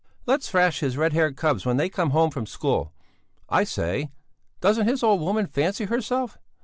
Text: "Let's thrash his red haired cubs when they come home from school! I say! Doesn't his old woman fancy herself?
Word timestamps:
"Let's 0.25 0.49
thrash 0.49 0.79
his 0.79 0.97
red 0.97 1.13
haired 1.13 1.37
cubs 1.37 1.63
when 1.63 1.77
they 1.77 1.87
come 1.87 2.09
home 2.09 2.31
from 2.31 2.47
school! 2.47 2.91
I 3.49 3.63
say! 3.63 4.09
Doesn't 4.59 4.87
his 4.87 5.03
old 5.03 5.21
woman 5.21 5.45
fancy 5.45 5.85
herself? 5.85 6.39